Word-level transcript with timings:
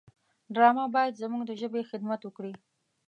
ډرامه 0.53 0.85
باید 0.95 1.19
زموږ 1.21 1.41
د 1.45 1.51
ژبې 1.61 1.81
خدمت 1.89 2.21
وکړي 2.23 2.53